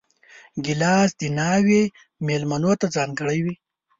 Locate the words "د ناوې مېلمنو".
1.19-2.71